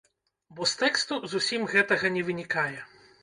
[0.59, 2.79] Бо з тэксту зусім гэтага не вынікае.